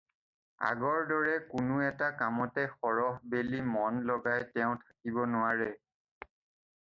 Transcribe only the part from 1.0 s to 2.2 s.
দৰে কোনো এটা